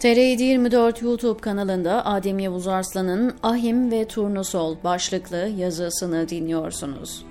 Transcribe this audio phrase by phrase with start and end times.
[0.00, 7.26] TR 24 YouTube kanalında Adem Yavuz Arslan'ın Ahim ve Turnusol başlıklı yazısını dinliyorsunuz.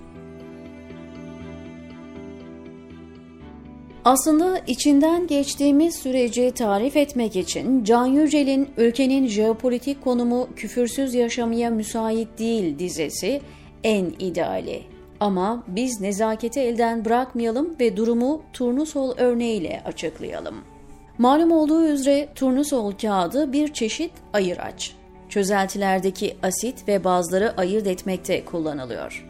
[4.05, 12.39] Aslında içinden geçtiğimiz süreci tarif etmek için Can Yücel'in ülkenin jeopolitik konumu küfürsüz yaşamaya müsait
[12.39, 13.41] değil dizesi
[13.83, 14.83] en ideali.
[15.19, 20.74] Ama biz nezaketi elden bırakmayalım ve durumu turnusol örneğiyle açıklayalım.
[21.17, 24.91] Malum olduğu üzere turnusol kağıdı bir çeşit ayıraç.
[25.29, 29.25] Çözeltilerdeki asit ve bazları ayırt etmekte kullanılıyor.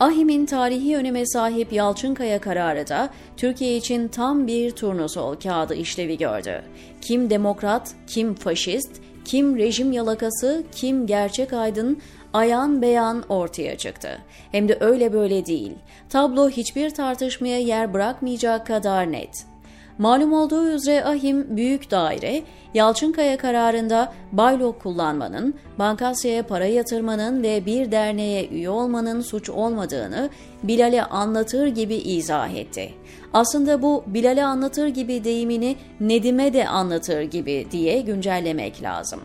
[0.00, 6.62] Ahim'in tarihi öneme sahip Yalçınkaya kararı da Türkiye için tam bir turnusol kağıdı işlevi gördü.
[7.00, 8.90] Kim demokrat, kim faşist,
[9.24, 11.98] kim rejim yalakası, kim gerçek aydın
[12.32, 14.18] ayan beyan ortaya çıktı.
[14.52, 15.72] Hem de öyle böyle değil.
[16.08, 19.49] Tablo hiçbir tartışmaya yer bırakmayacak kadar net.
[20.00, 22.42] Malum olduğu üzere ahim büyük daire,
[22.74, 30.30] Yalçınkaya kararında baylok kullanmanın, bankasyaya para yatırmanın ve bir derneğe üye olmanın suç olmadığını
[30.62, 32.94] Bilal'e anlatır gibi izah etti.
[33.32, 39.20] Aslında bu Bilal'e anlatır gibi deyimini Nedim'e de anlatır gibi diye güncellemek lazım.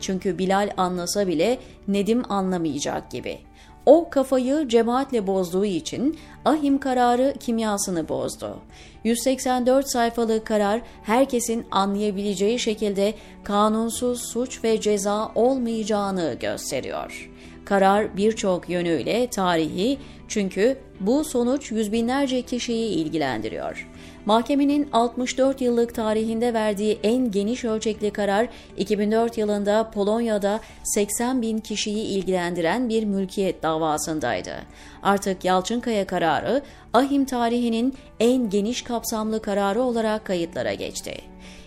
[0.00, 1.58] Çünkü Bilal anlasa bile
[1.88, 3.38] Nedim anlamayacak gibi.
[3.86, 8.58] O kafayı cemaatle bozduğu için ahim kararı kimyasını bozdu.
[9.04, 13.14] 184 sayfalık karar herkesin anlayabileceği şekilde
[13.44, 17.30] kanunsuz suç ve ceza olmayacağını gösteriyor.
[17.64, 19.98] Karar birçok yönüyle tarihi
[20.30, 23.88] çünkü bu sonuç yüz binlerce kişiyi ilgilendiriyor.
[24.26, 32.04] Mahkemenin 64 yıllık tarihinde verdiği en geniş ölçekli karar 2004 yılında Polonya'da 80 bin kişiyi
[32.04, 34.54] ilgilendiren bir mülkiyet davasındaydı.
[35.02, 41.14] Artık Yalçınkaya kararı ahim tarihinin en geniş kapsamlı kararı olarak kayıtlara geçti.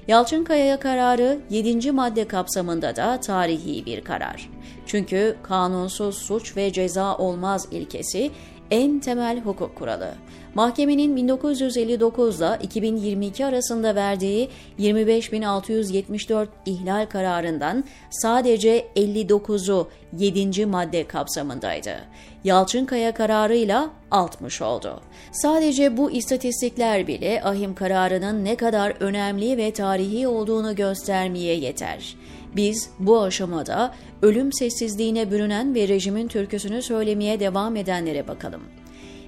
[0.07, 1.91] Yalçınkaya kararı 7.
[1.91, 4.49] madde kapsamında da tarihi bir karar.
[4.85, 8.31] Çünkü kanunsuz suç ve ceza olmaz ilkesi
[8.71, 10.13] en temel hukuk kuralı.
[10.55, 14.49] Mahkemenin 1959 ile 2022 arasında verdiği
[14.79, 19.87] 25.674 ihlal kararından sadece 59'u
[20.17, 20.65] 7.
[20.65, 21.95] madde kapsamındaydı.
[22.43, 25.01] Yalçınkaya kararıyla 60 oldu.
[25.31, 32.15] Sadece bu istatistikler bile ahim kararının ne kadar önemli ve tarihi olduğunu göstermeye yeter.
[32.55, 38.61] Biz bu aşamada ölüm sessizliğine bürünen ve rejimin türküsünü söylemeye devam edenlere bakalım.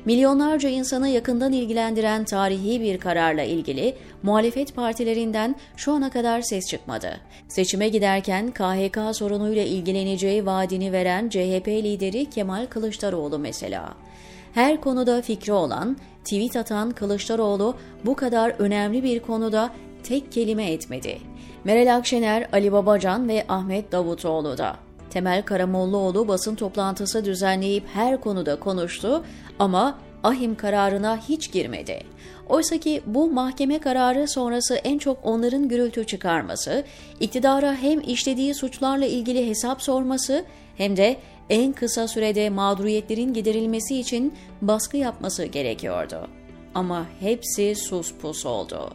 [0.05, 7.19] Milyonlarca insanı yakından ilgilendiren tarihi bir kararla ilgili muhalefet partilerinden şu ana kadar ses çıkmadı.
[7.47, 13.93] Seçime giderken KHK sorunuyla ilgileneceği vaadini veren CHP lideri Kemal Kılıçdaroğlu mesela.
[14.53, 17.75] Her konuda fikri olan, tweet atan Kılıçdaroğlu
[18.05, 19.71] bu kadar önemli bir konuda
[20.07, 21.17] tek kelime etmedi.
[21.63, 24.75] Meral Akşener, Ali Babacan ve Ahmet Davutoğlu da.
[25.09, 29.23] Temel Karamollaoğlu basın toplantısı düzenleyip her konuda konuştu
[29.59, 32.03] ama ahim kararına hiç girmedi.
[32.49, 36.83] Oysa ki bu mahkeme kararı sonrası en çok onların gürültü çıkarması,
[37.19, 40.45] iktidara hem işlediği suçlarla ilgili hesap sorması
[40.77, 41.17] hem de
[41.49, 46.27] en kısa sürede mağduriyetlerin giderilmesi için baskı yapması gerekiyordu.
[46.75, 48.89] Ama hepsi sus pus oldu.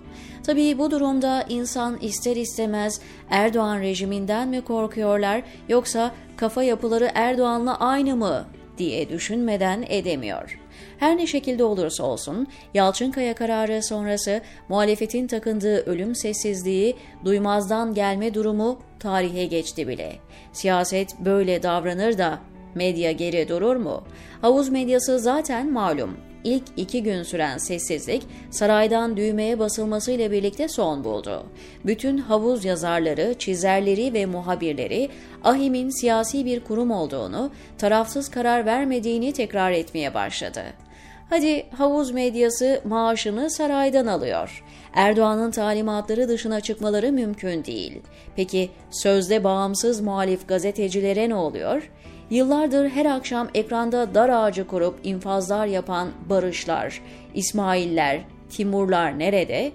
[0.46, 8.16] Tabii bu durumda insan ister istemez Erdoğan rejiminden mi korkuyorlar yoksa kafa yapıları Erdoğan'la aynı
[8.16, 8.46] mı
[8.78, 10.60] diye düşünmeden edemiyor.
[10.98, 18.78] Her ne şekilde olursa olsun Yalçınkaya kararı sonrası muhalefetin takındığı ölüm sessizliği, duymazdan gelme durumu
[18.98, 20.16] tarihe geçti bile.
[20.52, 22.38] Siyaset böyle davranır da
[22.74, 24.04] medya geri durur mu?
[24.40, 31.46] Havuz medyası zaten malum ilk iki gün süren sessizlik saraydan düğmeye basılmasıyla birlikte son buldu.
[31.86, 35.08] Bütün havuz yazarları, çizerleri ve muhabirleri
[35.44, 40.62] AHİM'in siyasi bir kurum olduğunu, tarafsız karar vermediğini tekrar etmeye başladı.
[41.30, 44.64] Hadi havuz medyası maaşını saraydan alıyor.
[44.94, 48.00] Erdoğan'ın talimatları dışına çıkmaları mümkün değil.
[48.36, 51.90] Peki sözde bağımsız muhalif gazetecilere ne oluyor?
[52.30, 57.02] Yıllardır her akşam ekranda dar ağacı kurup infazlar yapan Barışlar,
[57.34, 59.72] İsmailler, Timurlar nerede?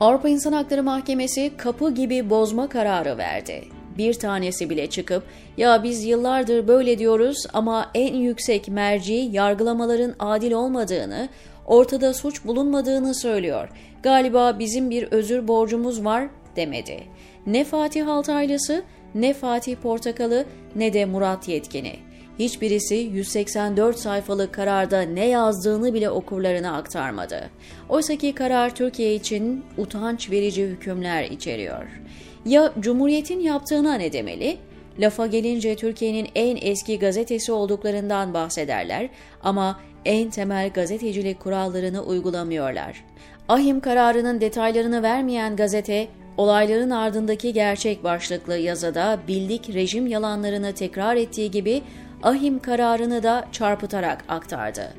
[0.00, 3.64] Avrupa İnsan Hakları Mahkemesi kapı gibi bozma kararı verdi.
[3.98, 5.22] Bir tanesi bile çıkıp
[5.56, 11.28] ya biz yıllardır böyle diyoruz ama en yüksek merci yargılamaların adil olmadığını,
[11.66, 13.68] ortada suç bulunmadığını söylüyor.
[14.02, 17.02] Galiba bizim bir özür borcumuz var demedi.
[17.46, 18.82] Ne Fatih Altaylısı
[19.16, 20.44] ne Fatih Portakalı
[20.76, 21.96] ne de Murat Yetkin'i.
[22.38, 27.50] hiçbirisi 184 sayfalık kararda ne yazdığını bile okurlarına aktarmadı.
[27.88, 32.00] Oysaki karar Türkiye için utanç verici hükümler içeriyor.
[32.44, 34.56] Ya Cumhuriyet'in yaptığına ne demeli?
[34.98, 39.08] Lafa gelince Türkiye'nin en eski gazetesi olduklarından bahsederler
[39.42, 43.04] ama en temel gazetecilik kurallarını uygulamıyorlar.
[43.48, 51.50] Ahim kararının detaylarını vermeyen gazete, olayların ardındaki gerçek başlıklı yazıda bildik rejim yalanlarını tekrar ettiği
[51.50, 51.82] gibi
[52.22, 54.92] Ahim kararını da çarpıtarak aktardı.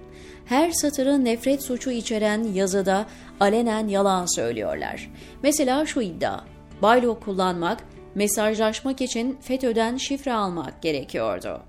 [0.45, 3.05] Her satırı nefret suçu içeren yazıda
[3.39, 5.11] alenen yalan söylüyorlar.
[5.43, 6.39] Mesela şu iddia,
[6.81, 7.83] baylok kullanmak,
[8.15, 11.61] mesajlaşmak için FETÖ'den şifre almak gerekiyordu.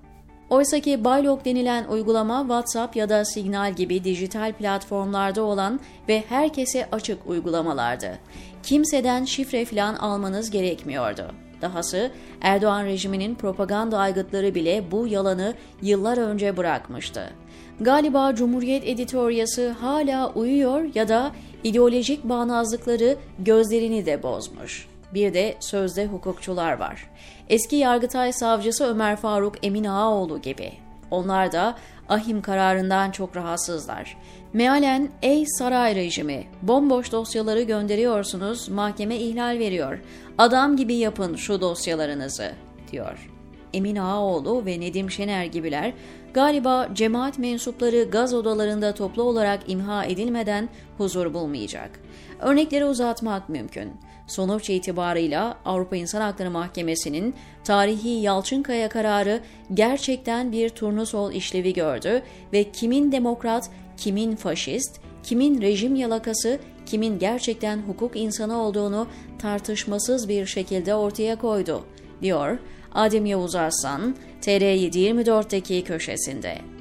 [0.49, 7.27] Oysaki Baylok denilen uygulama WhatsApp ya da Signal gibi dijital platformlarda olan ve herkese açık
[7.27, 8.19] uygulamalardı.
[8.63, 11.31] Kimseden şifre falan almanız gerekmiyordu.
[11.61, 12.11] Dahası
[12.41, 17.29] Erdoğan rejiminin propaganda aygıtları bile bu yalanı yıllar önce bırakmıştı.
[17.79, 21.31] Galiba Cumhuriyet editoryası hala uyuyor ya da
[21.63, 24.87] ideolojik bağnazlıkları gözlerini de bozmuş.
[25.13, 27.09] Bir de sözde hukukçular var.
[27.49, 30.71] Eski Yargıtay Savcısı Ömer Faruk Emin Ağaoğlu gibi.
[31.11, 31.75] Onlar da
[32.09, 34.17] ahim kararından çok rahatsızlar.
[34.53, 39.99] Mealen ey saray rejimi bomboş dosyaları gönderiyorsunuz mahkeme ihlal veriyor.
[40.37, 42.51] Adam gibi yapın şu dosyalarınızı
[42.91, 43.29] diyor.
[43.73, 45.93] Emin Ağaoğlu ve Nedim Şener gibiler
[46.33, 51.99] galiba cemaat mensupları gaz odalarında toplu olarak imha edilmeden huzur bulmayacak.
[52.39, 53.93] Örnekleri uzatmak mümkün.
[54.29, 59.41] Sonuç itibarıyla Avrupa İnsan Hakları Mahkemesi'nin tarihi Yalçınkaya kararı
[59.73, 62.21] gerçekten bir turnusol işlevi gördü
[62.53, 69.07] ve kimin demokrat, kimin faşist, kimin rejim yalakası, kimin gerçekten hukuk insanı olduğunu
[69.39, 71.83] tartışmasız bir şekilde ortaya koydu,
[72.21, 72.57] diyor
[72.93, 76.78] Adem Yavuz Arslan, TR724'deki köşesinde.